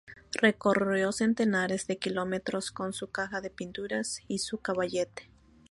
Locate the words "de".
1.85-1.99, 3.39-3.51